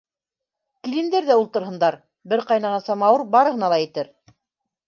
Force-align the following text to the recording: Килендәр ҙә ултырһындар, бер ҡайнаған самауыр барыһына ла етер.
Килендәр 0.87 1.27
ҙә 1.27 1.35
ултырһындар, 1.41 1.99
бер 2.33 2.45
ҡайнаған 2.53 2.85
самауыр 2.89 3.27
барыһына 3.37 3.71
ла 3.75 3.81
етер. 3.87 4.15